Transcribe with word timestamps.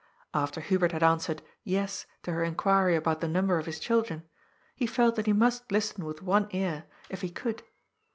After 0.33 0.61
Hubert 0.61 0.93
had 0.93 1.03
answered" 1.03 1.43
Yes" 1.63 2.07
to 2.23 2.31
her 2.33 2.43
inquiry 2.43 2.95
about 2.95 3.21
the 3.21 3.27
number 3.27 3.59
of 3.59 3.67
his 3.67 3.77
children, 3.79 4.23
he 4.75 4.87
felt 4.87 5.15
that 5.15 5.27
he 5.27 5.33
must 5.33 5.71
listen 5.71 6.05
with 6.05 6.23
one 6.23 6.47
ear, 6.55 6.85
if 7.11 7.21
he 7.21 7.29
could. 7.29 7.61